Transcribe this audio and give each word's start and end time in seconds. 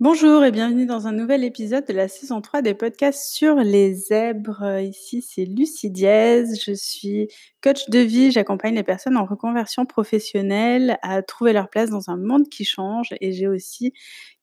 Bonjour 0.00 0.44
et 0.44 0.52
bienvenue 0.52 0.86
dans 0.86 1.08
un 1.08 1.12
nouvel 1.12 1.42
épisode 1.42 1.84
de 1.84 1.92
la 1.92 2.06
saison 2.06 2.40
3 2.40 2.62
des 2.62 2.72
podcasts 2.74 3.34
sur 3.34 3.56
les 3.56 3.94
zèbres. 3.94 4.78
Ici, 4.80 5.22
c'est 5.22 5.44
Lucie 5.44 5.90
Diez. 5.90 6.44
Je 6.64 6.72
suis 6.72 7.26
coach 7.64 7.90
de 7.90 7.98
vie. 7.98 8.30
J'accompagne 8.30 8.76
les 8.76 8.84
personnes 8.84 9.16
en 9.16 9.24
reconversion 9.24 9.86
professionnelle 9.86 10.98
à 11.02 11.20
trouver 11.22 11.52
leur 11.52 11.68
place 11.68 11.90
dans 11.90 12.10
un 12.10 12.16
monde 12.16 12.48
qui 12.48 12.64
change. 12.64 13.08
Et 13.20 13.32
j'ai 13.32 13.48
aussi 13.48 13.92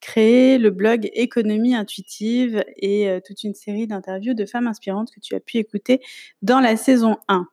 créé 0.01 0.57
le 0.57 0.71
blog 0.71 1.09
Économie 1.13 1.73
intuitive 1.73 2.61
et 2.75 3.07
euh, 3.07 3.21
toute 3.25 3.45
une 3.45 3.53
série 3.53 3.87
d'interviews 3.87 4.33
de 4.33 4.45
femmes 4.45 4.67
inspirantes 4.67 5.09
que 5.09 5.21
tu 5.21 5.35
as 5.35 5.39
pu 5.39 5.55
écouter 5.55 6.01
dans 6.41 6.59
la 6.59 6.75
saison 6.75 7.15
1. 7.29 7.47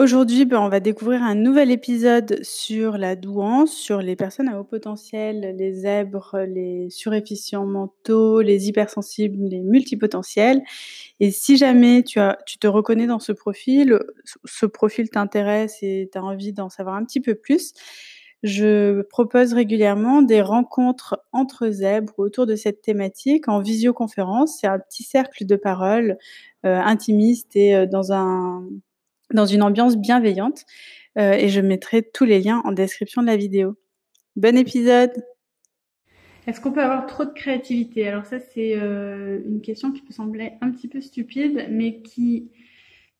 Aujourd'hui, 0.00 0.46
ben, 0.46 0.60
on 0.60 0.70
va 0.70 0.80
découvrir 0.80 1.22
un 1.22 1.34
nouvel 1.34 1.70
épisode 1.70 2.42
sur 2.42 2.96
la 2.96 3.16
douance, 3.16 3.74
sur 3.74 4.00
les 4.00 4.16
personnes 4.16 4.48
à 4.48 4.58
haut 4.58 4.64
potentiel, 4.64 5.54
les 5.58 5.74
zèbres, 5.74 6.38
les 6.48 6.88
surefficients 6.88 7.66
mentaux, 7.66 8.40
les 8.40 8.66
hypersensibles, 8.68 9.36
les 9.46 9.60
multipotentiels. 9.60 10.62
Et 11.20 11.30
si 11.30 11.58
jamais 11.58 12.02
tu, 12.02 12.18
te 12.58 12.66
reconnais 12.66 13.06
dans 13.06 13.18
ce 13.18 13.32
profil, 13.32 13.98
ce 14.46 14.64
profil 14.64 15.10
t'intéresse 15.10 15.76
et 15.82 16.08
tu 16.10 16.16
as 16.16 16.24
envie 16.24 16.54
d'en 16.54 16.70
savoir 16.70 16.94
un 16.94 17.04
petit 17.04 17.20
peu 17.20 17.34
plus, 17.34 17.74
je 18.42 19.02
propose 19.02 19.52
régulièrement 19.52 20.22
des 20.22 20.40
rencontres 20.40 21.20
entre 21.32 21.68
zèbres 21.68 22.14
autour 22.16 22.46
de 22.46 22.56
cette 22.56 22.80
thématique 22.80 23.48
en 23.48 23.60
visioconférence. 23.60 24.60
C'est 24.62 24.66
un 24.66 24.78
petit 24.78 25.02
cercle 25.02 25.44
de 25.44 25.56
parole 25.56 26.16
euh, 26.64 26.78
intimiste 26.78 27.54
et 27.54 27.76
euh, 27.76 27.84
dans 27.84 28.14
un 28.14 28.66
dans 29.32 29.46
une 29.46 29.62
ambiance 29.62 29.96
bienveillante. 29.96 30.64
Euh, 31.18 31.32
et 31.32 31.48
je 31.48 31.60
mettrai 31.60 32.02
tous 32.02 32.24
les 32.24 32.40
liens 32.40 32.62
en 32.64 32.72
description 32.72 33.22
de 33.22 33.26
la 33.26 33.36
vidéo. 33.36 33.76
Bon 34.36 34.56
épisode 34.56 35.12
Est-ce 36.46 36.60
qu'on 36.60 36.72
peut 36.72 36.82
avoir 36.82 37.06
trop 37.06 37.24
de 37.24 37.32
créativité? 37.32 38.06
Alors 38.06 38.26
ça, 38.26 38.38
c'est 38.38 38.76
euh, 38.76 39.40
une 39.44 39.60
question 39.60 39.92
qui 39.92 40.02
peut 40.02 40.12
sembler 40.12 40.52
un 40.60 40.70
petit 40.70 40.88
peu 40.88 41.00
stupide, 41.00 41.66
mais 41.68 42.00
qui, 42.02 42.52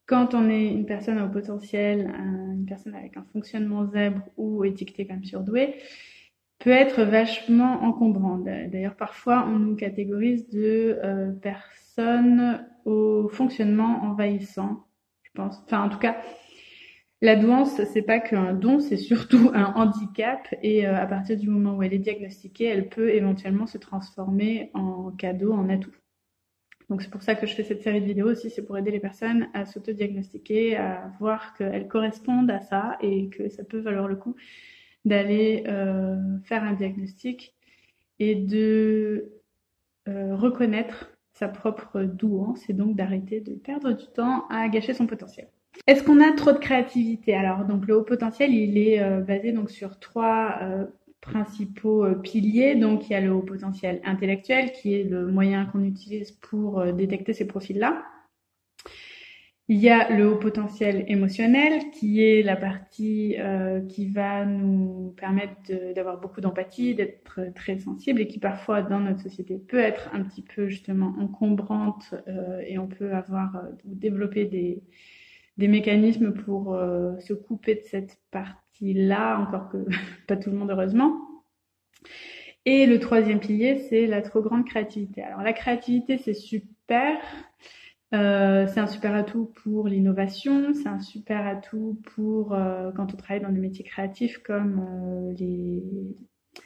quand 0.06 0.34
on 0.34 0.48
est 0.48 0.68
une 0.68 0.86
personne 0.86 1.20
haut 1.20 1.28
potentiel, 1.28 2.12
une 2.54 2.66
personne 2.66 2.94
avec 2.94 3.16
un 3.16 3.24
fonctionnement 3.32 3.86
zèbre 3.90 4.22
ou 4.36 4.64
étiquetée 4.64 5.06
comme 5.06 5.24
surdouée, 5.24 5.74
peut 6.60 6.70
être 6.70 7.02
vachement 7.02 7.82
encombrante. 7.82 8.44
D'ailleurs, 8.44 8.94
parfois, 8.94 9.46
on 9.48 9.58
nous 9.58 9.74
catégorise 9.74 10.48
de 10.48 10.98
euh, 11.02 11.32
personnes 11.32 12.64
au 12.84 13.28
fonctionnement 13.28 14.04
envahissant 14.04 14.86
Enfin, 15.38 15.84
en 15.84 15.88
tout 15.88 15.98
cas, 15.98 16.20
la 17.22 17.36
douance, 17.36 17.82
c'est 17.84 18.02
pas 18.02 18.18
qu'un 18.18 18.54
don, 18.54 18.80
c'est 18.80 18.96
surtout 18.96 19.50
un 19.54 19.72
handicap. 19.74 20.48
Et 20.62 20.86
euh, 20.86 20.96
à 20.96 21.06
partir 21.06 21.36
du 21.36 21.48
moment 21.48 21.76
où 21.76 21.82
elle 21.82 21.94
est 21.94 21.98
diagnostiquée, 21.98 22.64
elle 22.64 22.88
peut 22.88 23.10
éventuellement 23.10 23.66
se 23.66 23.78
transformer 23.78 24.70
en 24.74 25.10
cadeau, 25.10 25.52
en 25.52 25.68
atout. 25.68 25.94
Donc 26.88 27.02
c'est 27.02 27.10
pour 27.10 27.22
ça 27.22 27.36
que 27.36 27.46
je 27.46 27.54
fais 27.54 27.62
cette 27.62 27.82
série 27.82 28.00
de 28.00 28.06
vidéos 28.06 28.28
aussi, 28.28 28.50
c'est 28.50 28.64
pour 28.64 28.76
aider 28.76 28.90
les 28.90 28.98
personnes 28.98 29.48
à 29.54 29.64
s'auto-diagnostiquer, 29.64 30.76
à 30.76 31.12
voir 31.20 31.54
qu'elles 31.54 31.86
correspondent 31.86 32.50
à 32.50 32.60
ça 32.60 32.98
et 33.00 33.28
que 33.28 33.48
ça 33.48 33.62
peut 33.62 33.78
valoir 33.78 34.08
le 34.08 34.16
coup 34.16 34.34
d'aller 35.04 35.62
euh, 35.68 36.16
faire 36.44 36.64
un 36.64 36.72
diagnostic 36.72 37.54
et 38.18 38.34
de 38.34 39.32
euh, 40.08 40.34
reconnaître 40.34 41.09
sa 41.40 41.48
propre 41.48 42.02
douance 42.02 42.68
et 42.68 42.74
donc 42.74 42.94
d'arrêter 42.94 43.40
de 43.40 43.54
perdre 43.54 43.92
du 43.92 44.06
temps 44.06 44.44
à 44.50 44.68
gâcher 44.68 44.92
son 44.92 45.06
potentiel. 45.06 45.48
Est-ce 45.86 46.04
qu'on 46.04 46.20
a 46.20 46.32
trop 46.32 46.52
de 46.52 46.58
créativité? 46.58 47.34
Alors 47.34 47.64
donc 47.64 47.86
le 47.86 47.96
haut 47.96 48.02
potentiel, 48.02 48.52
il 48.52 48.76
est 48.76 49.00
euh, 49.00 49.20
basé 49.20 49.52
donc 49.52 49.70
sur 49.70 49.98
trois 49.98 50.58
euh, 50.60 50.84
principaux 51.22 52.04
euh, 52.04 52.14
piliers. 52.14 52.74
Donc 52.74 53.08
il 53.08 53.14
y 53.14 53.16
a 53.16 53.22
le 53.22 53.32
haut 53.32 53.42
potentiel 53.42 54.02
intellectuel 54.04 54.72
qui 54.72 54.94
est 54.94 55.04
le 55.04 55.28
moyen 55.28 55.64
qu'on 55.64 55.82
utilise 55.82 56.32
pour 56.32 56.84
détecter 56.92 57.32
ces 57.32 57.46
profils-là. 57.46 58.02
Il 59.72 59.78
y 59.78 59.88
a 59.88 60.10
le 60.10 60.28
haut 60.28 60.36
potentiel 60.36 61.04
émotionnel, 61.06 61.92
qui 61.92 62.24
est 62.24 62.42
la 62.42 62.56
partie 62.56 63.36
euh, 63.38 63.80
qui 63.86 64.08
va 64.08 64.44
nous 64.44 65.14
permettre 65.16 65.54
d'avoir 65.94 66.18
beaucoup 66.20 66.40
d'empathie, 66.40 66.96
d'être 66.96 67.42
très 67.54 67.78
sensible 67.78 68.20
et 68.20 68.26
qui 68.26 68.40
parfois 68.40 68.82
dans 68.82 68.98
notre 68.98 69.20
société 69.20 69.58
peut 69.58 69.78
être 69.78 70.10
un 70.12 70.24
petit 70.24 70.42
peu 70.42 70.66
justement 70.66 71.14
encombrante 71.20 72.16
euh, 72.26 72.60
et 72.66 72.80
on 72.80 72.88
peut 72.88 73.12
avoir 73.14 73.54
euh, 73.54 73.68
développer 73.84 74.44
des, 74.44 74.82
des 75.56 75.68
mécanismes 75.68 76.32
pour 76.32 76.76
se 77.20 77.32
couper 77.32 77.76
de 77.76 77.84
cette 77.84 78.18
partie-là, 78.32 79.38
encore 79.38 79.68
que 79.68 79.86
pas 80.26 80.36
tout 80.36 80.50
le 80.50 80.56
monde 80.56 80.72
heureusement. 80.72 81.16
Et 82.64 82.86
le 82.86 82.98
troisième 82.98 83.38
pilier, 83.38 83.86
c'est 83.88 84.08
la 84.08 84.20
trop 84.20 84.42
grande 84.42 84.66
créativité. 84.66 85.22
Alors 85.22 85.42
la 85.42 85.52
créativité, 85.52 86.18
c'est 86.18 86.34
super. 86.34 87.20
Euh, 88.12 88.66
c'est 88.66 88.80
un 88.80 88.88
super 88.88 89.14
atout 89.14 89.52
pour 89.62 89.86
l'innovation, 89.86 90.74
c'est 90.74 90.88
un 90.88 90.98
super 90.98 91.46
atout 91.46 92.00
pour 92.14 92.54
euh, 92.54 92.90
quand 92.96 93.14
on 93.14 93.16
travaille 93.16 93.42
dans 93.42 93.52
des 93.52 93.60
métiers 93.60 93.84
créatifs 93.84 94.38
comme 94.38 94.80
euh, 94.80 95.32
les, 95.38 95.84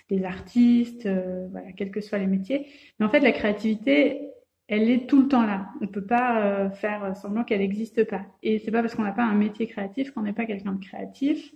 les, 0.08 0.24
artistes, 0.24 1.06
voilà, 1.50 1.72
quels 1.72 1.90
que 1.90 2.00
soient 2.00 2.18
les 2.18 2.26
métiers. 2.26 2.66
Mais 2.98 3.04
en 3.04 3.10
fait, 3.10 3.20
la 3.20 3.32
créativité, 3.32 4.30
elle 4.68 4.88
est 4.88 5.06
tout 5.06 5.20
le 5.20 5.28
temps 5.28 5.44
là. 5.44 5.68
On 5.82 5.86
peut 5.86 6.06
pas 6.06 6.70
faire 6.70 7.14
semblant 7.14 7.44
qu'elle 7.44 7.60
n'existe 7.60 8.04
pas. 8.08 8.22
Et 8.42 8.58
c'est 8.58 8.70
pas 8.70 8.80
parce 8.80 8.94
qu'on 8.94 9.02
n'a 9.02 9.12
pas 9.12 9.24
un 9.24 9.34
métier 9.34 9.66
créatif 9.66 10.12
qu'on 10.12 10.22
n'est 10.22 10.32
pas 10.32 10.46
quelqu'un 10.46 10.72
de 10.72 10.82
créatif. 10.82 11.52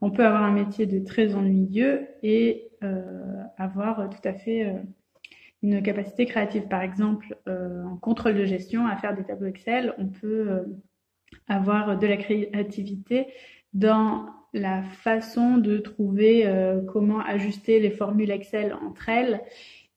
On 0.00 0.12
peut 0.12 0.24
avoir 0.24 0.44
un 0.44 0.52
métier 0.52 0.86
de 0.86 1.04
très 1.04 1.34
ennuyeux 1.34 2.06
et 2.22 2.70
avoir 3.58 4.08
tout 4.08 4.28
à 4.28 4.34
fait 4.34 4.80
une 5.64 5.82
capacité 5.82 6.26
créative. 6.26 6.68
Par 6.68 6.82
exemple, 6.82 7.38
euh, 7.48 7.82
en 7.84 7.96
contrôle 7.96 8.34
de 8.34 8.44
gestion, 8.44 8.86
à 8.86 8.96
faire 8.96 9.16
des 9.16 9.24
tableaux 9.24 9.48
Excel, 9.48 9.94
on 9.96 10.08
peut 10.08 10.50
euh, 10.50 10.62
avoir 11.48 11.98
de 11.98 12.06
la 12.06 12.18
créativité 12.18 13.28
dans 13.72 14.26
la 14.52 14.82
façon 14.82 15.56
de 15.56 15.78
trouver 15.78 16.46
euh, 16.46 16.82
comment 16.82 17.18
ajuster 17.20 17.80
les 17.80 17.90
formules 17.90 18.30
Excel 18.30 18.76
entre 18.86 19.08
elles 19.08 19.40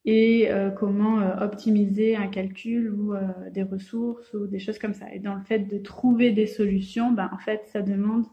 et 0.05 0.49
comment 0.77 1.17
optimiser 1.41 2.15
un 2.15 2.27
calcul 2.27 2.89
ou 2.91 3.13
des 3.51 3.63
ressources 3.63 4.33
ou 4.33 4.47
des 4.47 4.57
choses 4.57 4.79
comme 4.79 4.93
ça. 4.93 5.13
Et 5.13 5.19
dans 5.19 5.35
le 5.35 5.41
fait 5.41 5.59
de 5.59 5.77
trouver 5.79 6.31
des 6.31 6.47
solutions, 6.47 7.11
ben, 7.11 7.29
en 7.33 7.37
fait, 7.39 7.63
ça 7.65 7.81
demande 7.81 8.23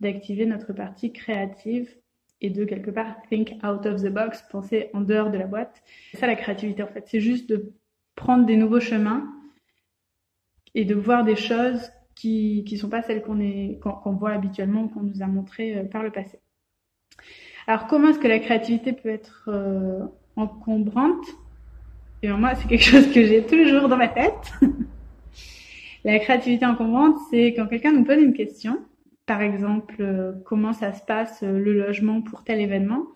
d'activer 0.00 0.44
notre 0.44 0.72
partie 0.72 1.12
créative 1.12 1.88
et 2.40 2.50
de 2.50 2.64
quelque 2.64 2.90
part 2.90 3.16
think 3.28 3.52
out 3.64 3.86
of 3.86 4.02
the 4.02 4.08
box, 4.08 4.42
penser 4.50 4.90
en 4.94 5.00
dehors 5.00 5.30
de 5.30 5.38
la 5.38 5.46
boîte. 5.46 5.82
C'est 6.12 6.18
ça 6.18 6.26
la 6.26 6.36
créativité 6.36 6.82
en 6.82 6.86
fait, 6.86 7.04
c'est 7.06 7.20
juste 7.20 7.48
de 7.48 7.72
prendre 8.14 8.46
des 8.46 8.56
nouveaux 8.56 8.80
chemins 8.80 9.26
et 10.74 10.84
de 10.84 10.94
voir 10.94 11.24
des 11.24 11.36
choses 11.36 11.90
qui 12.14 12.64
qui 12.66 12.78
sont 12.78 12.88
pas 12.88 13.02
celles 13.02 13.22
qu'on 13.22 13.40
est 13.40 13.78
qu'on 13.80 14.12
voit 14.12 14.32
habituellement 14.32 14.88
qu'on 14.88 15.02
nous 15.02 15.22
a 15.22 15.26
montrées 15.26 15.76
euh, 15.76 15.84
par 15.84 16.02
le 16.02 16.10
passé. 16.10 16.38
Alors 17.66 17.86
comment 17.86 18.08
est-ce 18.08 18.18
que 18.18 18.28
la 18.28 18.38
créativité 18.38 18.92
peut 18.92 19.08
être 19.08 19.48
euh, 19.48 20.04
encombrante? 20.36 21.24
Et 22.22 22.28
moi 22.30 22.54
c'est 22.54 22.68
quelque 22.68 22.84
chose 22.84 23.10
que 23.12 23.24
j'ai 23.24 23.44
toujours 23.44 23.88
dans 23.88 23.96
ma 23.96 24.08
tête. 24.08 24.52
la 26.04 26.18
créativité 26.18 26.64
encombrante, 26.64 27.16
c'est 27.30 27.54
quand 27.54 27.66
quelqu'un 27.66 27.92
nous 27.92 28.04
pose 28.04 28.18
une 28.18 28.34
question 28.34 28.78
par 29.30 29.42
exemple, 29.42 29.94
euh, 30.00 30.32
comment 30.44 30.72
ça 30.72 30.92
se 30.92 31.04
passe 31.04 31.44
euh, 31.44 31.56
le 31.56 31.72
logement 31.72 32.20
pour 32.20 32.42
tel 32.42 32.60
événement. 32.60 33.06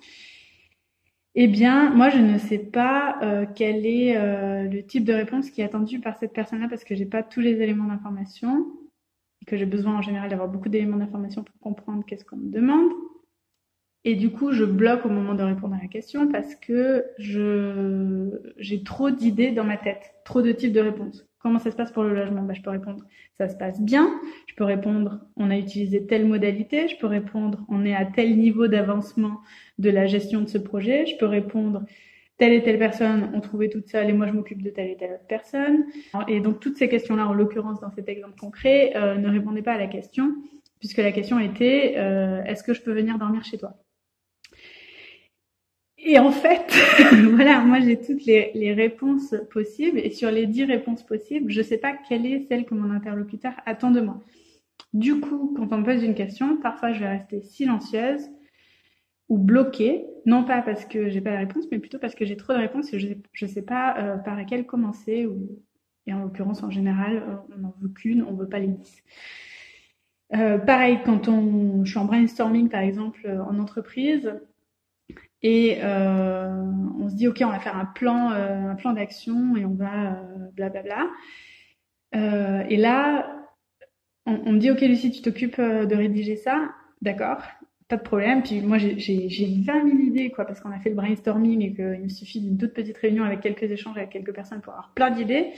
Eh 1.35 1.49
bien, 1.49 1.91
moi, 1.91 2.09
je 2.09 2.19
ne 2.19 2.39
sais 2.39 2.61
pas 2.61 3.19
euh, 3.25 3.47
quel 3.53 3.85
est 3.85 4.15
le 4.15 4.81
type 4.83 5.05
de 5.05 5.13
réponse 5.13 5.51
qui 5.51 5.61
est 5.61 5.65
attendu 5.65 5.99
par 5.99 6.17
cette 6.17 6.33
personne-là 6.33 6.69
parce 6.69 6.85
que 6.85 6.95
j'ai 6.95 7.05
pas 7.05 7.25
tous 7.25 7.41
les 7.41 7.61
éléments 7.61 7.89
d'information 7.89 8.65
et 9.43 9.45
que 9.45 9.57
j'ai 9.57 9.67
besoin 9.67 9.97
en 9.97 10.03
général 10.03 10.31
d'avoir 10.31 10.49
beaucoup 10.49 10.69
d'éléments 10.69 10.99
d'information 10.99 11.43
pour 11.43 11.59
comprendre 11.59 12.05
qu'est-ce 12.07 12.25
qu'on 12.25 12.37
me 12.37 12.53
demande. 12.53 12.93
Et 14.05 14.15
du 14.15 14.31
coup, 14.31 14.53
je 14.53 14.65
bloque 14.65 15.05
au 15.07 15.11
moment 15.11 15.35
de 15.35 15.43
répondre 15.43 15.75
à 15.75 15.83
la 15.83 15.89
question 15.89 16.31
parce 16.31 16.55
que 16.55 17.07
je 17.19 18.31
j'ai 18.57 18.85
trop 18.85 19.11
d'idées 19.11 19.51
dans 19.51 19.65
ma 19.65 19.79
tête, 19.79 20.15
trop 20.25 20.43
de 20.43 20.53
types 20.53 20.73
de 20.73 20.81
réponses. 20.81 21.27
Comment 21.45 21.59
ça 21.59 21.71
se 21.71 21.77
passe 21.77 21.93
pour 21.93 22.05
le 22.05 22.15
logement? 22.15 22.41
Bah, 22.43 22.55
Je 22.55 22.63
peux 22.63 22.71
répondre 22.71 23.05
ça 23.37 23.51
se 23.51 23.57
passe 23.57 23.79
bien. 23.79 24.19
Je 24.47 24.55
peux 24.55 24.65
répondre 24.65 25.21
on 25.37 25.51
a 25.51 25.59
utilisé 25.59 26.07
telle 26.07 26.27
modalité. 26.27 26.89
Je 26.89 26.97
peux 26.97 27.07
répondre 27.07 27.67
on 27.69 27.85
est 27.85 27.95
à 27.95 28.07
tel 28.07 28.39
niveau 28.39 28.67
d'avancement 28.67 29.41
de 29.79 29.91
la 29.91 30.07
gestion 30.07 30.41
de 30.41 30.49
ce 30.49 30.57
projet. 30.57 31.05
Je 31.05 31.19
peux 31.19 31.27
répondre 31.27 31.85
telle 32.39 32.55
et 32.55 32.63
telle 32.63 32.79
personne 32.79 33.31
ont 33.35 33.43
trouvé 33.43 33.69
toute 33.69 33.89
seule 33.89 34.09
et 34.09 34.15
moi 34.15 34.27
je 34.27 34.33
m'occupe 34.33 34.63
de 34.63 34.71
telle 34.71 34.89
et 34.89 34.97
telle 34.97 35.13
autre 35.13 35.27
personne. 35.29 35.85
Et 36.29 36.41
donc 36.41 36.61
toutes 36.61 36.79
ces 36.79 36.89
questions-là, 36.89 37.29
en 37.29 37.35
l'occurrence 37.35 37.79
dans 37.81 37.91
cet 37.91 38.09
exemple 38.09 38.39
concret, 38.41 38.93
euh, 38.97 39.17
ne 39.17 39.29
répondaient 39.29 39.61
pas 39.63 39.75
à 39.75 39.79
la 39.79 39.87
question 39.87 40.35
puisque 40.79 40.99
la 40.99 41.13
question 41.13 41.39
était 41.39 41.97
euh, 41.99 42.43
est-ce 42.45 42.63
que 42.63 42.73
je 42.73 42.81
peux 42.81 42.93
venir 42.93 43.19
dormir 43.19 43.45
chez 43.45 43.59
toi? 43.59 43.84
Et 46.05 46.19
en 46.19 46.31
fait, 46.31 46.71
voilà, 47.35 47.61
moi 47.61 47.81
j'ai 47.81 47.99
toutes 47.99 48.27
les, 48.27 48.75
réponses 48.75 49.35
possibles 49.51 49.99
et 49.99 50.11
sur 50.11 50.31
les 50.31 50.47
dix 50.47 50.65
réponses 50.65 51.03
possibles, 51.03 51.51
je 51.51 51.61
ne 51.61 51.65
sais 51.65 51.79
pas 51.79 51.95
quelle 52.09 52.27
est 52.27 52.47
celle 52.47 52.67
que 52.67 52.75
mon 52.75 52.91
interlocuteur 52.91 53.55
attend 53.65 53.91
de 53.91 54.01
moi. 54.01 54.21
Du 54.93 55.19
coup, 55.19 55.55
quand 55.57 55.73
on 55.73 55.79
me 55.79 55.85
pose 55.85 56.05
une 56.05 56.15
question, 56.15 56.59
parfois 56.59 56.93
je 56.93 57.01
vais 57.01 57.09
rester 57.09 57.41
silencieuse 57.41 58.31
ou 59.31 59.39
bloquée, 59.39 60.05
non 60.27 60.45
pas 60.45 60.61
parce 60.61 60.85
que 60.85 61.09
j'ai 61.09 61.23
pas 61.23 61.31
la 61.31 61.39
réponse, 61.39 61.65
mais 61.73 61.79
plutôt 61.79 61.99
parce 61.99 62.15
que 62.15 62.27
j'ai 62.27 62.37
trop 62.37 62.53
de 62.53 62.59
réponses 62.59 62.93
et 62.93 62.99
je 62.99 63.45
ne 63.45 63.51
sais 63.51 63.63
pas 63.63 63.97
euh, 63.99 64.17
par 64.19 64.37
laquelle 64.37 64.67
commencer. 64.67 65.27
Et 66.07 66.13
en 66.13 66.21
l'occurrence, 66.21 66.63
en 66.63 66.71
général, 66.71 67.17
euh, 67.17 67.55
on 67.57 67.61
n'en 67.61 67.75
veut 67.81 67.89
qu'une, 67.89 68.23
on 68.23 68.35
veut 68.35 68.49
pas 68.49 68.59
les 68.59 68.69
dix. 68.69 69.03
Euh, 70.35 70.59
pareil, 70.59 70.99
quand 71.05 71.29
on, 71.29 71.85
je 71.85 71.91
suis 71.91 71.99
en 71.99 72.05
brainstorming, 72.05 72.69
par 72.69 72.83
exemple, 72.83 73.27
en 73.49 73.59
entreprise, 73.59 74.35
et 75.45 75.79
on 75.85 77.09
se 77.09 77.15
dit, 77.15 77.29
OK, 77.29 77.43
on 77.45 77.51
va 77.51 77.61
faire 77.61 77.77
un 77.77 77.85
plan, 77.85 78.33
plan 78.79 78.95
d'action 78.95 79.57
et 79.57 79.65
on 79.65 79.75
va 79.75 80.19
blablabla. 80.55 81.07
et 82.13 82.77
là, 82.77 83.47
on, 84.27 84.41
on, 84.47 84.53
me 84.53 84.59
dit, 84.59 84.71
OK, 84.71 84.81
Lucie, 84.81 85.11
tu 85.13 85.23
t'occupes 85.23 85.61
de 85.61 85.95
rédiger 85.95 86.37
ça. 86.37 86.71
D'accord 87.03 87.43
pas 87.89 87.97
de 87.97 88.03
problème. 88.03 88.43
Puis 88.43 88.61
moi, 88.61 88.79
j'ai 88.79 88.95
20 88.97 89.85
000 89.85 89.99
idées, 89.99 90.31
quoi, 90.31 90.45
parce 90.47 90.61
qu'on 90.61 90.71
a 90.71 90.79
fait 90.79 90.91
le 90.91 90.97
brainstorming 90.97 91.63
et 91.63 91.75
qu'il 91.75 92.03
me 92.03 92.09
suffit 92.09 92.41
d'une 92.41 92.57
toute 92.57 92.73
petite 92.73 92.97
réunion 92.97 93.25
avec 93.25 93.41
quelques 93.41 93.71
échanges 93.71 93.97
avec 93.97 94.11
quelques 94.11 94.35
personnes 94.35 94.61
pour 94.61 94.73
avoir 94.73 94.93
plein 94.95 95.11
d'idées. 95.11 95.53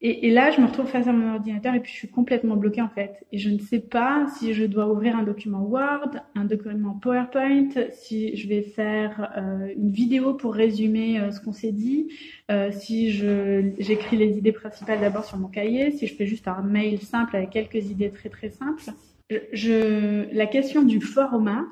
Et, 0.00 0.30
là, 0.30 0.52
je 0.52 0.60
me 0.60 0.66
retrouve 0.66 0.86
face 0.86 1.08
à 1.08 1.12
mon 1.12 1.34
ordinateur 1.34 1.74
et 1.74 1.80
puis 1.80 1.90
je 1.90 1.96
suis 1.96 2.08
complètement 2.08 2.54
bloquée 2.54 2.82
en 2.82 2.88
fait. 2.88 3.26
Et 3.32 3.38
je 3.38 3.50
ne 3.50 3.58
sais 3.58 3.80
pas 3.80 4.28
si 4.38 4.54
je 4.54 4.64
dois 4.64 4.88
ouvrir 4.88 5.16
un 5.16 5.24
document 5.24 5.62
Word, 5.62 6.10
un 6.36 6.44
document 6.44 6.94
PowerPoint, 6.94 7.70
si 7.90 8.36
je 8.36 8.46
vais 8.46 8.62
faire 8.62 9.32
euh, 9.36 9.74
une 9.76 9.90
vidéo 9.90 10.34
pour 10.34 10.54
résumer 10.54 11.18
euh, 11.18 11.32
ce 11.32 11.40
qu'on 11.40 11.52
s'est 11.52 11.72
dit, 11.72 12.12
euh, 12.48 12.70
si 12.70 13.10
j'écris 13.10 14.16
les 14.16 14.38
idées 14.38 14.52
principales 14.52 15.00
d'abord 15.00 15.24
sur 15.24 15.36
mon 15.36 15.48
cahier, 15.48 15.90
si 15.90 16.06
je 16.06 16.14
fais 16.14 16.26
juste 16.26 16.46
un 16.46 16.62
mail 16.62 17.00
simple 17.00 17.34
avec 17.34 17.50
quelques 17.50 17.90
idées 17.90 18.10
très 18.10 18.28
très 18.28 18.50
simples 18.50 18.84
la 19.30 20.46
question 20.46 20.82
du 20.82 21.00
format, 21.00 21.66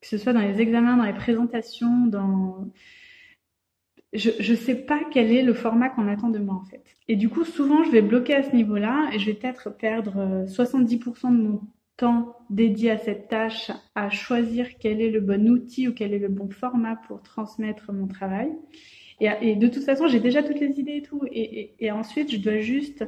que 0.00 0.06
ce 0.06 0.16
soit 0.16 0.32
dans 0.32 0.42
les 0.42 0.60
examens, 0.60 0.96
dans 0.96 1.04
les 1.04 1.12
présentations, 1.12 2.06
dans 2.06 2.68
je 4.12 4.50
ne 4.50 4.56
sais 4.56 4.74
pas 4.74 5.00
quel 5.10 5.30
est 5.32 5.42
le 5.42 5.52
format 5.54 5.90
qu'on 5.90 6.08
attend 6.08 6.30
de 6.30 6.38
moi 6.38 6.54
en 6.54 6.64
fait. 6.64 6.82
Et 7.08 7.16
du 7.16 7.28
coup, 7.28 7.44
souvent, 7.44 7.84
je 7.84 7.90
vais 7.90 8.02
bloquer 8.02 8.34
à 8.34 8.42
ce 8.42 8.54
niveau-là 8.54 9.10
et 9.12 9.18
je 9.18 9.26
vais 9.26 9.34
peut-être 9.34 9.70
perdre 9.76 10.44
70% 10.46 11.26
euh, 11.26 11.30
de 11.30 11.42
mon 11.42 11.60
temps 11.96 12.36
dédié 12.48 12.92
à 12.92 12.98
cette 12.98 13.28
tâche, 13.28 13.70
à 13.94 14.08
choisir 14.08 14.66
quel 14.78 15.00
est 15.00 15.10
le 15.10 15.20
bon 15.20 15.48
outil 15.48 15.88
ou 15.88 15.92
quel 15.92 16.14
est 16.14 16.18
le 16.18 16.28
bon 16.28 16.48
format 16.48 16.96
pour 16.96 17.22
transmettre 17.22 17.92
mon 17.92 18.06
travail. 18.06 18.50
Et, 19.20 19.56
de 19.56 19.66
toute 19.66 19.82
façon, 19.82 20.06
j'ai 20.06 20.20
déjà 20.20 20.44
toutes 20.44 20.60
les 20.60 20.78
idées 20.78 20.98
et 20.98 21.02
tout. 21.02 21.22
Et, 21.32 21.90
ensuite, 21.90 22.30
je 22.30 22.36
dois 22.36 22.58
juste 22.58 23.04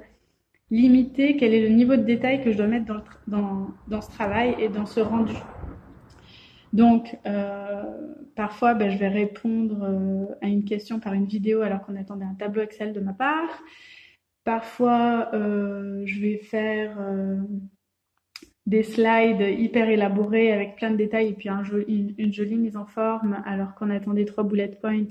limiter 0.71 1.37
quel 1.37 1.55
est 1.55 1.69
le 1.69 1.75
niveau 1.75 1.97
de 1.97 2.03
détail 2.03 2.43
que 2.43 2.51
je 2.51 2.57
dois 2.57 2.67
mettre 2.67 2.87
dans 3.29 4.01
ce 4.01 4.11
travail 4.11 4.57
et 4.59 4.69
dans 4.69 4.87
ce 4.87 4.99
rendu. 4.99 5.35
Donc, 6.73 7.19
euh, 7.27 7.83
parfois, 8.37 8.75
ben, 8.75 8.91
je 8.91 8.99
vais 8.99 9.09
répondre 9.09 9.83
euh, 9.83 10.35
à 10.41 10.47
une 10.47 10.65
question 10.65 11.01
par 11.01 11.15
une 11.15 11.27
vidéo 11.27 11.63
alors 11.63 11.83
qu'on 11.83 11.97
attendait 11.97 12.25
un 12.25 12.35
tableau 12.35 12.63
Excel 12.63 12.93
de 12.93 13.01
ma 13.01 13.13
part. 13.13 13.63
Parfois, 14.45 15.31
euh, 15.35 16.03
je 16.07 16.21
vais 16.21 16.39
faire 16.39 16.97
des 18.67 18.83
slides 18.83 19.59
hyper 19.59 19.89
élaborés 19.89 20.53
avec 20.53 20.77
plein 20.77 20.91
de 20.91 20.97
détails 20.97 21.29
et 21.29 21.35
puis 21.35 21.49
un 21.49 21.63
une, 21.89 22.33
jolie 22.33 22.57
mise 22.57 22.77
en 22.77 22.87
forme 22.87 23.43
alors 23.45 23.75
qu'on 23.75 23.91
attendait 23.91 24.25
trois 24.25 24.45
bullet 24.45 24.69
points 24.81 25.07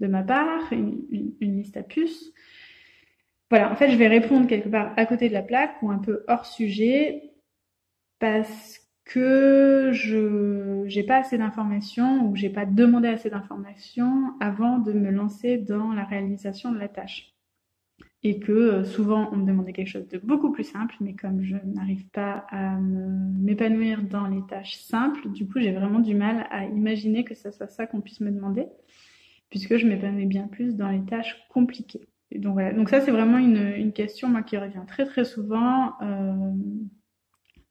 de 0.00 0.06
ma 0.06 0.22
part, 0.22 0.72
une 0.72 1.34
liste 1.40 1.76
à 1.76 1.82
puces. 1.82 2.32
Voilà, 3.52 3.70
en 3.70 3.76
fait, 3.76 3.90
je 3.90 3.96
vais 3.96 4.08
répondre 4.08 4.46
quelque 4.46 4.70
part 4.70 4.94
à 4.96 5.04
côté 5.04 5.28
de 5.28 5.34
la 5.34 5.42
plaque 5.42 5.74
ou 5.82 5.90
un 5.90 5.98
peu 5.98 6.24
hors 6.26 6.46
sujet 6.46 7.34
parce 8.18 8.81
que 9.04 9.90
je 9.92 10.84
n'ai 10.84 11.02
pas 11.02 11.18
assez 11.18 11.38
d'informations 11.38 12.26
ou 12.26 12.36
j'ai 12.36 12.50
pas 12.50 12.66
demandé 12.66 13.08
assez 13.08 13.30
d'informations 13.30 14.34
avant 14.40 14.78
de 14.78 14.92
me 14.92 15.10
lancer 15.10 15.58
dans 15.58 15.92
la 15.92 16.04
réalisation 16.04 16.72
de 16.72 16.78
la 16.78 16.88
tâche. 16.88 17.34
Et 18.24 18.38
que 18.38 18.52
euh, 18.52 18.84
souvent 18.84 19.28
on 19.32 19.36
me 19.36 19.46
demandait 19.46 19.72
quelque 19.72 19.88
chose 19.88 20.06
de 20.06 20.18
beaucoup 20.18 20.52
plus 20.52 20.64
simple, 20.64 20.94
mais 21.00 21.14
comme 21.14 21.42
je 21.42 21.56
n'arrive 21.64 22.08
pas 22.10 22.46
à 22.50 22.76
m'épanouir 22.78 24.02
dans 24.02 24.28
les 24.28 24.42
tâches 24.48 24.76
simples, 24.76 25.28
du 25.30 25.48
coup 25.48 25.58
j'ai 25.58 25.72
vraiment 25.72 25.98
du 25.98 26.14
mal 26.14 26.46
à 26.50 26.64
imaginer 26.66 27.24
que 27.24 27.34
ce 27.34 27.50
soit 27.50 27.66
ça 27.66 27.86
qu'on 27.86 28.00
puisse 28.00 28.20
me 28.20 28.30
demander, 28.30 28.66
puisque 29.50 29.76
je 29.76 29.86
m'épanouis 29.86 30.26
bien 30.26 30.46
plus 30.46 30.76
dans 30.76 30.88
les 30.88 31.04
tâches 31.04 31.36
compliquées 31.48 32.06
donc 32.38 32.54
voilà. 32.54 32.72
Donc 32.72 32.88
ça 32.88 33.00
c'est 33.00 33.10
vraiment 33.10 33.38
une, 33.38 33.72
une, 33.76 33.92
question 33.92 34.28
moi 34.28 34.42
qui 34.42 34.56
revient 34.56 34.82
très 34.86 35.04
très 35.04 35.24
souvent 35.24 35.92
euh, 36.02 36.52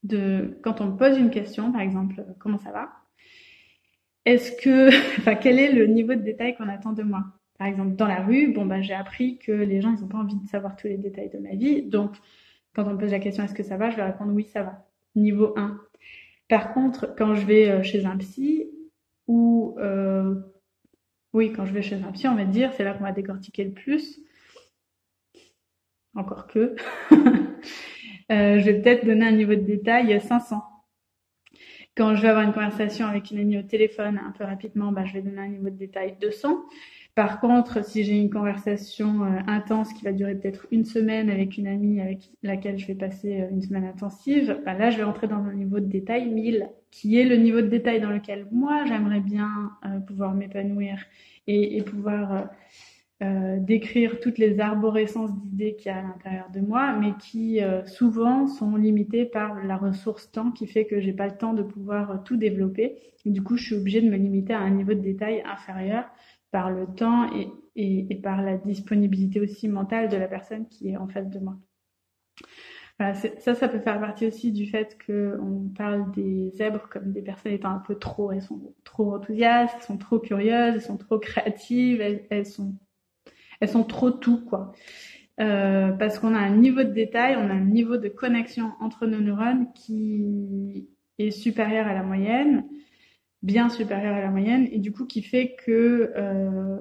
de 0.03 0.57
quand 0.63 0.81
on 0.81 0.95
pose 0.95 1.17
une 1.17 1.29
question 1.29 1.71
par 1.71 1.81
exemple 1.81 2.25
comment 2.39 2.57
ça 2.57 2.71
va 2.71 2.89
Est-ce 4.25 4.51
que 4.51 4.87
enfin 5.19 5.35
quel 5.35 5.59
est 5.59 5.71
le 5.71 5.87
niveau 5.87 6.15
de 6.15 6.21
détail 6.21 6.55
qu'on 6.55 6.69
attend 6.69 6.93
de 6.93 7.03
moi? 7.03 7.23
Par 7.57 7.67
exemple 7.67 7.95
dans 7.95 8.07
la 8.07 8.21
rue, 8.21 8.51
bon 8.53 8.65
bah 8.65 8.81
j'ai 8.81 8.93
appris 8.93 9.37
que 9.37 9.51
les 9.51 9.81
gens 9.81 9.93
ils 9.95 10.03
ont 10.03 10.07
pas 10.07 10.17
envie 10.17 10.35
de 10.35 10.47
savoir 10.47 10.75
tous 10.75 10.87
les 10.87 10.97
détails 10.97 11.29
de 11.29 11.37
ma 11.37 11.55
vie. 11.55 11.83
Donc 11.83 12.15
quand 12.73 12.85
on 12.85 12.93
me 12.93 12.97
pose 12.97 13.11
la 13.11 13.19
question 13.19 13.43
est-ce 13.43 13.53
que 13.53 13.63
ça 13.63 13.77
va? 13.77 13.89
Je 13.89 13.97
vais 13.97 14.03
répondre 14.03 14.33
oui 14.33 14.45
ça 14.45 14.63
va. 14.63 14.87
Niveau 15.15 15.53
1. 15.57 15.79
Par 16.47 16.73
contre, 16.73 17.13
quand 17.17 17.33
je 17.35 17.45
vais 17.45 17.69
euh, 17.69 17.83
chez 17.83 18.05
un 18.05 18.17
psy 18.17 18.69
ou 19.27 19.75
euh, 19.79 20.35
oui, 21.33 21.53
quand 21.53 21.65
je 21.65 21.73
vais 21.73 21.81
chez 21.81 21.95
un 21.95 22.11
psy, 22.11 22.27
on 22.27 22.35
va 22.35 22.43
dire, 22.45 22.73
c'est 22.73 22.83
là 22.83 22.93
qu'on 22.93 23.03
va 23.03 23.13
décortiquer 23.13 23.63
le 23.63 23.71
plus 23.71 24.19
encore 26.15 26.47
que. 26.47 26.75
euh, 27.11 28.59
je 28.59 28.65
vais 28.65 28.81
peut-être 28.81 29.05
donner 29.05 29.25
un 29.25 29.31
niveau 29.31 29.55
de 29.55 29.61
détail 29.61 30.19
500. 30.19 30.61
Quand 31.95 32.15
je 32.15 32.21
vais 32.21 32.29
avoir 32.29 32.45
une 32.45 32.53
conversation 32.53 33.05
avec 33.05 33.31
une 33.31 33.39
amie 33.39 33.57
au 33.57 33.63
téléphone 33.63 34.19
un 34.25 34.31
peu 34.31 34.43
rapidement, 34.45 34.91
bah, 34.91 35.03
je 35.05 35.13
vais 35.13 35.21
donner 35.21 35.41
un 35.41 35.49
niveau 35.49 35.69
de 35.69 35.77
détail 35.77 36.15
200. 36.21 36.63
Par 37.15 37.41
contre, 37.41 37.83
si 37.83 38.05
j'ai 38.05 38.17
une 38.17 38.29
conversation 38.29 39.25
euh, 39.25 39.39
intense 39.47 39.91
qui 39.91 40.05
va 40.05 40.13
durer 40.13 40.35
peut-être 40.35 40.65
une 40.71 40.85
semaine 40.85 41.29
avec 41.29 41.57
une 41.57 41.67
amie 41.67 41.99
avec 41.99 42.31
laquelle 42.41 42.79
je 42.79 42.87
vais 42.87 42.95
passer 42.95 43.41
euh, 43.41 43.49
une 43.51 43.61
semaine 43.61 43.83
intensive, 43.83 44.61
bah 44.65 44.73
là, 44.73 44.91
je 44.91 44.97
vais 44.97 45.03
rentrer 45.03 45.27
dans 45.27 45.43
un 45.43 45.53
niveau 45.53 45.81
de 45.81 45.85
détail 45.87 46.29
1000, 46.29 46.69
qui 46.89 47.19
est 47.19 47.25
le 47.25 47.35
niveau 47.35 47.59
de 47.59 47.67
détail 47.67 47.99
dans 47.99 48.09
lequel 48.09 48.47
moi, 48.51 48.85
j'aimerais 48.85 49.19
bien 49.19 49.49
pouvoir 50.07 50.33
m'épanouir 50.33 50.99
et 51.47 51.81
pouvoir 51.83 52.49
euh, 53.21 53.57
d'écrire 53.59 54.19
toutes 54.19 54.39
les 54.39 54.59
arborescences 54.59 55.31
d'idées 55.41 55.75
qu'il 55.75 55.91
y 55.91 55.93
a 55.93 55.99
à 55.99 56.01
l'intérieur 56.01 56.49
de 56.49 56.59
moi, 56.59 56.97
mais 56.97 57.13
qui 57.19 57.61
euh, 57.61 57.85
souvent 57.85 58.47
sont 58.47 58.75
limitées 58.75 59.25
par 59.25 59.63
la 59.63 59.77
ressource 59.77 60.31
temps 60.31 60.49
qui 60.49 60.65
fait 60.65 60.85
que 60.85 60.99
j'ai 60.99 61.13
pas 61.13 61.27
le 61.27 61.37
temps 61.37 61.53
de 61.53 61.61
pouvoir 61.61 62.09
euh, 62.09 62.17
tout 62.25 62.35
développer. 62.35 62.97
Du 63.23 63.43
coup, 63.43 63.57
je 63.57 63.63
suis 63.63 63.75
obligée 63.75 64.01
de 64.01 64.09
me 64.09 64.17
limiter 64.17 64.53
à 64.53 64.59
un 64.59 64.71
niveau 64.71 64.95
de 64.95 65.01
détail 65.01 65.43
inférieur 65.45 66.05
par 66.49 66.71
le 66.71 66.87
temps 66.87 67.31
et, 67.35 67.47
et, 67.75 68.15
par 68.15 68.41
la 68.41 68.57
disponibilité 68.57 69.39
aussi 69.39 69.69
mentale 69.69 70.09
de 70.09 70.17
la 70.17 70.27
personne 70.27 70.67
qui 70.67 70.89
est 70.89 70.97
en 70.97 71.07
face 71.07 71.29
de 71.29 71.37
moi. 71.37 71.57
Voilà, 72.97 73.13
ça, 73.13 73.53
ça 73.53 73.67
peut 73.67 73.79
faire 73.79 73.99
partie 73.99 74.25
aussi 74.25 74.51
du 74.51 74.65
fait 74.65 74.97
qu'on 75.05 75.71
parle 75.77 76.11
des 76.11 76.49
zèbres 76.55 76.89
comme 76.89 77.11
des 77.11 77.21
personnes 77.21 77.51
étant 77.51 77.69
un 77.69 77.83
peu 77.85 77.93
trop, 77.99 78.31
elles 78.31 78.41
sont 78.41 78.73
trop 78.83 79.13
enthousiastes, 79.13 79.75
elles 79.77 79.83
sont 79.83 79.97
trop 79.97 80.17
curieuses, 80.17 80.73
elles 80.73 80.81
sont 80.81 80.97
trop 80.97 81.19
créatives, 81.19 82.01
elles 82.01 82.47
sont 82.47 82.73
elles 83.61 83.69
sont 83.69 83.83
trop 83.83 84.11
tout, 84.11 84.43
quoi. 84.43 84.73
Euh, 85.39 85.91
parce 85.93 86.19
qu'on 86.19 86.35
a 86.35 86.39
un 86.39 86.55
niveau 86.55 86.83
de 86.83 86.91
détail, 86.91 87.35
on 87.37 87.49
a 87.49 87.53
un 87.53 87.65
niveau 87.65 87.97
de 87.97 88.09
connexion 88.09 88.73
entre 88.79 89.07
nos 89.07 89.21
neurones 89.21 89.71
qui 89.73 90.89
est 91.17 91.31
supérieur 91.31 91.87
à 91.87 91.93
la 91.93 92.03
moyenne, 92.03 92.65
bien 93.41 93.69
supérieur 93.69 94.15
à 94.15 94.21
la 94.21 94.29
moyenne, 94.29 94.67
et 94.71 94.79
du 94.79 94.91
coup 94.91 95.05
qui 95.05 95.21
fait 95.23 95.55
que 95.65 96.11
euh, 96.15 96.77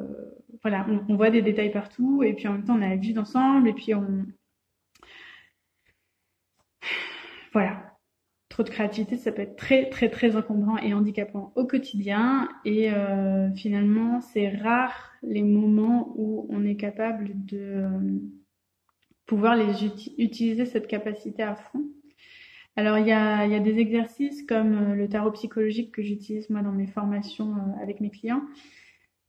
voilà, 0.63 0.87
on, 0.91 1.13
on, 1.13 1.17
voit 1.17 1.31
des 1.31 1.43
détails 1.43 1.71
partout, 1.71 2.23
et 2.23 2.35
puis 2.35 2.49
en 2.49 2.53
même 2.53 2.65
temps 2.65 2.77
on 2.77 2.83
a 2.83 2.89
la 2.89 2.97
vue 2.97 3.13
d'ensemble, 3.13 3.69
et 3.69 3.73
puis 3.73 3.95
on 3.95 4.27
voilà, 7.53 7.80
trop 8.61 8.69
de 8.69 8.75
créativité, 8.75 9.17
ça 9.17 9.33
peut 9.33 9.41
être 9.41 9.57
très 9.57 9.89
très 9.89 10.11
très 10.11 10.37
encombrant 10.37 10.77
et 10.77 10.93
handicapant 10.93 11.51
au 11.57 11.65
quotidien. 11.65 12.47
Et 12.67 12.93
euh, 12.93 13.51
finalement, 13.55 14.21
c'est 14.21 14.51
rare 14.51 15.13
les 15.23 15.43
moments 15.43 16.13
où 16.17 16.47
on 16.51 16.67
est 16.67 16.77
capable 16.77 17.31
de 17.47 17.59
euh, 17.59 17.89
pouvoir 19.25 19.57
les 19.57 19.87
utiliser 20.19 20.67
cette 20.67 20.89
capacité 20.89 21.43
à 21.43 21.55
fond. 21.55 21.85
Alors 22.77 22.99
il 22.99 23.07
y 23.07 23.13
a, 23.13 23.61
des 23.61 23.79
exercices 23.79 24.43
comme 24.43 24.75
euh, 24.75 24.95
le 24.95 25.09
tarot 25.09 25.33
psychologique 25.33 25.93
que 25.93 26.03
j'utilise 26.03 26.51
moi 26.51 26.61
dans 26.61 26.73
mes 26.73 26.87
formations 26.87 27.55
avec 27.83 28.01
mes 28.01 28.11
clients 28.11 28.43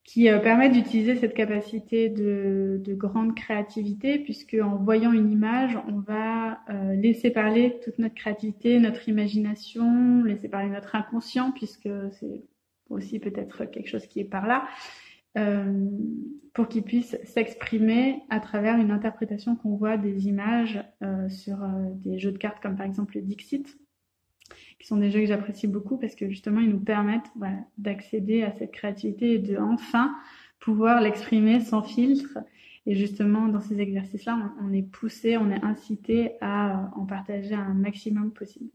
qui 0.03 0.29
euh, 0.29 0.39
permettent 0.39 0.74
d'utiliser 0.74 1.15
cette 1.15 1.34
capacité 1.34 2.10
de, 2.10 2.81
de, 2.84 2.93
grande 2.93 3.36
créativité, 3.36 4.20
puisque 4.20 4.55
en 4.62 4.77
voyant 4.77 5.13
une 5.13 5.31
image, 5.31 5.77
on 5.88 6.00
va 6.00 6.60
euh, 6.70 6.96
laisser 6.96 7.29
parler 7.29 7.79
toute 7.84 8.00
notre 8.00 8.15
créativité, 8.15 8.79
notre 8.79 9.08
imagination, 9.08 10.24
laisser 10.24 10.50
parler 10.50 10.70
notre 10.70 10.96
inconscient, 10.96 11.51
puisque 11.51 11.89
c'est 12.20 12.43
aussi 12.89 13.20
peut-être 13.20 13.65
quelque 13.65 13.88
chose 13.88 14.05
qui 14.08 14.20
est 14.20 14.25
par 14.25 14.48
là, 14.48 14.67
euh, 15.38 15.88
pour 16.53 16.67
qu'il 16.67 16.84
puisse 16.84 17.15
s'exprimer 17.24 18.24
à 18.29 18.39
travers 18.39 18.77
une 18.77 18.91
interprétation 18.91 19.55
qu'on 19.55 19.77
voit 19.77 19.98
des 19.98 20.27
images 20.27 20.84
sur 21.29 21.58
des 21.96 22.20
jeux 22.20 22.34
de 22.34 22.38
cartes, 22.38 22.62
comme 22.62 22.75
par 22.75 22.86
exemple 22.86 23.15
le 23.15 23.22
Dixit, 23.22 23.77
qui 24.79 24.88
sont 24.88 24.98
des 24.98 25.12
jeux 25.12 25.22
que 25.22 25.27
j'apprécie 25.27 25.67
beaucoup 25.67 25.98
parce 25.98 26.15
que 26.15 26.29
justement 26.29 26.60
ils 26.60 26.70
nous 26.70 26.79
permettent 26.79 27.31
d'accéder 27.77 28.43
à 28.43 28.51
cette 28.51 28.72
créativité 28.72 29.34
et 29.34 29.39
de 29.39 29.58
enfin 29.58 30.13
pouvoir 30.60 31.01
l'exprimer 31.01 31.60
sans 31.60 31.84
filtre. 31.84 32.38
Et 32.88 32.96
justement, 32.96 33.48
dans 33.48 33.60
ces 33.60 33.79
exercices-là, 33.79 34.53
on, 34.62 34.74
est 34.74 34.81
poussé, 34.81 35.38
on 35.38 35.51
est 35.51 35.63
incité 35.63 36.31
à 36.41 36.89
en 36.96 37.05
partager 37.05 37.53
un 37.53 37.74
maximum 37.75 38.31
possible. 38.31 38.72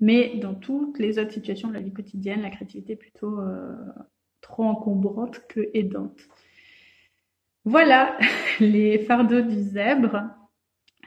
Mais 0.00 0.36
dans 0.36 0.54
toutes 0.54 0.98
les 0.98 1.18
autres 1.18 1.32
situations 1.32 1.68
de 1.68 1.74
la 1.74 1.80
vie 1.80 1.92
quotidienne, 1.92 2.42
la 2.42 2.50
créativité 2.50 2.94
est 2.94 2.96
plutôt 2.96 3.40
euh, 3.40 3.74
trop 4.40 4.64
encombrante 4.64 5.42
que 5.48 5.68
aidante. 5.74 6.18
Voilà 7.64 8.16
les 8.60 8.98
fardeaux 9.00 9.42
du 9.42 9.60
zèbre. 9.60 10.30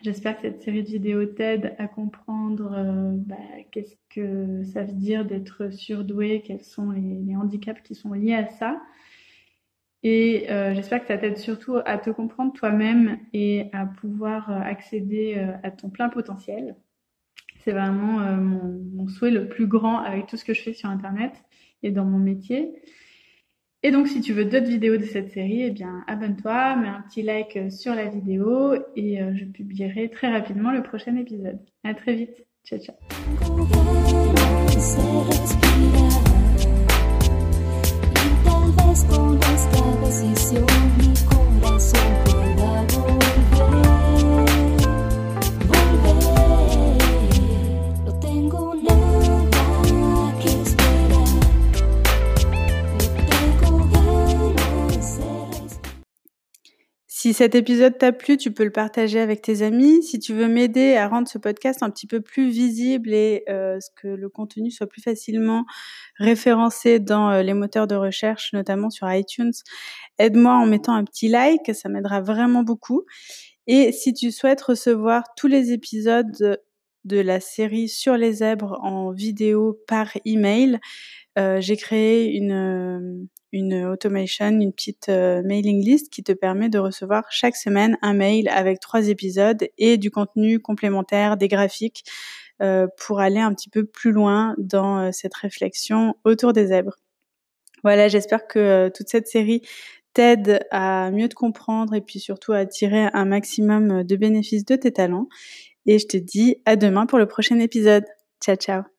J'espère 0.04 0.36
que 0.36 0.44
cette 0.44 0.62
série 0.62 0.84
de 0.84 0.90
vidéos 0.90 1.26
t'aide 1.26 1.76
à 1.80 1.88
comprendre 1.88 2.72
euh, 2.74 3.12
bah, 3.14 3.36
qu'est-ce 3.72 3.96
que 4.10 4.64
ça 4.64 4.84
veut 4.84 4.94
dire 4.94 5.26
d'être 5.26 5.72
surdoué, 5.72 6.42
quels 6.46 6.64
sont 6.64 6.92
les, 6.92 7.36
handicaps 7.36 7.82
qui 7.82 7.96
sont 7.96 8.14
liés 8.14 8.36
à 8.36 8.48
ça. 8.48 8.82
Et 10.04 10.52
euh, 10.52 10.76
j'espère 10.76 11.02
que 11.02 11.08
ça 11.08 11.18
t'aide 11.18 11.38
surtout 11.38 11.78
à 11.86 11.98
te 11.98 12.10
comprendre 12.12 12.54
toi-même 12.54 13.20
et 13.34 13.70
à 13.74 13.86
pouvoir 13.86 14.52
euh, 14.52 14.60
accéder 14.60 15.36
à 15.64 15.72
ton 15.72 15.90
plein 15.90 16.10
potentiel. 16.10 16.76
C'est 17.64 17.72
vraiment 17.72 18.20
mon, 18.38 18.80
mon, 18.94 19.08
souhait 19.08 19.32
le 19.32 19.50
plus 19.50 19.68
grand 19.68 19.98
avec 20.00 20.28
tout 20.28 20.38
ce 20.38 20.46
que 20.46 20.54
je 20.54 20.62
fais 20.62 20.74
sur 20.74 20.90
Internet 20.90 21.34
et 21.84 21.92
dans 21.92 22.06
mon 22.06 22.20
métier. 22.20 22.82
Et 23.88 23.92
donc, 23.92 24.10
si 24.10 24.20
tu 24.20 24.34
veux 24.34 24.44
d'autres 24.44 24.68
vidéos 24.68 24.98
de 24.98 25.06
cette 25.06 25.32
série, 25.32 25.62
eh 25.62 25.72
bien, 25.72 26.04
abonne-toi, 26.08 26.76
mets 26.76 26.90
un 26.90 27.02
petit 27.08 27.22
like 27.22 27.56
euh, 27.56 27.70
sur 27.70 27.96
la 27.96 28.08
vidéo 28.08 28.76
et 28.98 29.22
euh, 29.22 29.34
je 29.34 29.46
publierai 29.46 30.10
très 30.10 30.30
rapidement 30.30 30.74
le 30.74 30.84
prochain 30.84 31.16
épisode. 31.16 31.58
À 31.86 31.94
très 31.94 32.14
vite. 32.14 32.46
Ciao, 32.66 32.80
ciao. 32.80 32.96
Cet 57.38 57.54
épisode 57.54 57.96
t'a 58.00 58.12
plu, 58.12 58.36
tu 58.36 58.50
peux 58.50 58.64
le 58.64 58.72
partager 58.72 59.20
avec 59.20 59.44
tes 59.44 59.62
amis. 59.62 60.02
Si 60.02 60.18
tu 60.18 60.34
veux 60.34 60.48
m'aider 60.48 60.96
à 60.96 61.08
rendre 61.08 61.28
ce 61.28 61.38
podcast 61.38 61.84
un 61.84 61.92
petit 61.92 62.08
peu 62.08 62.20
plus 62.20 62.50
visible 62.50 63.14
et 63.14 63.44
euh, 63.48 63.78
que 63.96 64.08
le 64.08 64.28
contenu 64.28 64.72
soit 64.72 64.88
plus 64.88 65.04
facilement 65.04 65.64
référencé 66.18 67.00
dans 67.00 67.30
euh, 67.30 67.44
les 67.44 67.54
moteurs 67.54 67.86
de 67.86 67.94
recherche, 67.94 68.54
notamment 68.54 68.90
sur 68.90 69.08
iTunes, 69.14 69.52
aide-moi 70.18 70.54
en 70.54 70.66
mettant 70.66 70.96
un 70.96 71.04
petit 71.04 71.28
like, 71.28 71.76
ça 71.76 71.90
m'aidera 71.90 72.22
vraiment 72.22 72.64
beaucoup. 72.64 73.06
Et 73.68 73.92
si 73.92 74.16
tu 74.16 74.32
souhaites 74.32 74.62
recevoir 74.62 75.24
tous 75.36 75.46
les 75.46 75.72
épisodes 75.74 76.60
de 77.08 77.20
la 77.20 77.40
série 77.40 77.88
sur 77.88 78.18
les 78.18 78.34
zèbres 78.34 78.78
en 78.84 79.12
vidéo 79.12 79.80
par 79.88 80.10
email, 80.26 80.80
euh, 81.38 81.62
j'ai 81.62 81.78
créé 81.78 82.36
une, 82.36 82.52
euh, 82.52 83.26
une 83.52 83.86
automation, 83.86 84.48
une 84.48 84.74
petite 84.74 85.10
euh, 85.10 85.42
mailing 85.44 85.84
list 85.84 86.12
qui 86.12 86.24
te 86.24 86.32
permet 86.32 86.70
de 86.70 86.80
recevoir 86.80 87.26
chaque 87.32 87.56
semaine 87.56 87.98
un 88.02 88.14
mail 88.14 88.50
avec 88.50 88.80
trois 88.80 89.08
épisodes 89.08 89.68
et 89.78 89.98
du 89.98 90.12
contenu 90.12 90.60
complémentaire, 90.60 91.38
des 91.38 91.48
graphiques, 91.48 92.04
pour 92.98 93.20
aller 93.20 93.40
un 93.40 93.54
petit 93.54 93.70
peu 93.70 93.86
plus 93.86 94.12
loin 94.12 94.56
dans 94.58 95.12
cette 95.12 95.36
réflexion 95.36 96.16
autour 96.24 96.54
des 96.54 96.66
zèbres. 96.66 96.96
Voilà, 97.84 98.08
j'espère 98.08 98.48
que 98.48 98.90
toute 98.96 99.10
cette 99.10 99.28
série 99.28 99.62
t'aide 100.14 100.62
à 100.72 101.12
mieux 101.12 101.30
te 101.30 101.36
comprendre 101.36 101.94
et 101.94 102.02
puis 102.02 102.20
surtout 102.20 102.54
à 102.54 102.66
tirer 102.66 103.10
un 103.14 103.26
maximum 103.26 104.04
de 104.04 104.16
bénéfices 104.16 104.66
de 104.66 104.76
tes 104.76 104.92
talents. 104.92 105.28
Et 105.88 106.00
je 106.00 106.08
te 106.08 106.18
dis 106.18 106.58
à 106.66 106.76
demain 106.76 107.06
pour 107.06 107.18
le 107.18 107.26
prochain 107.26 107.60
épisode. 107.60 108.04
Ciao, 108.44 108.56
ciao 108.56 108.97